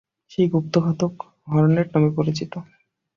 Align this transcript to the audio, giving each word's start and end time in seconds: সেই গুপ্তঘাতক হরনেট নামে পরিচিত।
সেই 0.31 0.47
গুপ্তঘাতক 0.53 1.13
হরনেট 1.47 1.87
নামে 1.93 2.09
পরিচিত। 2.17 2.53